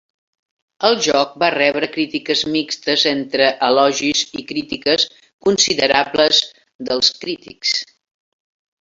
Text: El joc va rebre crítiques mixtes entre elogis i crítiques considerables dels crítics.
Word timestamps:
El 0.87 0.95
joc 1.07 1.35
va 1.43 1.49
rebre 1.55 1.89
crítiques 1.97 2.41
mixtes 2.55 3.05
entre 3.13 3.51
elogis 3.69 4.25
i 4.43 4.47
crítiques 4.55 5.07
considerables 5.51 6.45
dels 6.91 7.17
crítics. 7.25 7.81